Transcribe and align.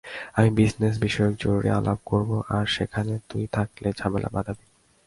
আমি 0.37 0.49
বিজনেস 0.49 0.95
বিষয়ক 0.99 1.33
জরুরি 1.39 1.69
আলাপ 1.69 1.99
করবো, 2.05 2.37
আর 2.49 2.65
সেখানে 2.67 3.13
তুই 3.29 3.43
থাকলে 3.51 3.87
ঝামেলা 3.99 4.29
বাঁধাবি। 4.35 4.65